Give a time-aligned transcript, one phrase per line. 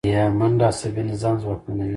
[0.37, 1.89] منډه عصبي نظام ځواکمنوي